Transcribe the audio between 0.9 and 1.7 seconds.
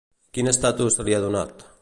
se li ha donat?